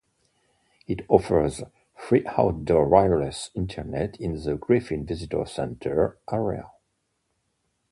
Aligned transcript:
It 0.87 1.05
offers 1.09 1.61
free 1.95 2.25
outdoor 2.25 2.89
wireless 2.89 3.51
internet 3.53 4.19
in 4.19 4.33
the 4.33 4.55
Griffin 4.55 5.05
Visitor 5.05 5.45
Center 5.45 6.17
area. 6.31 6.71